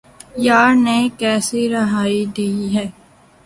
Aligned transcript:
یار 0.47 0.71
نے 0.85 0.97
کیسی 1.19 1.61
رہائی 1.69 2.21
دی 2.35 2.51
ہے 2.75 2.85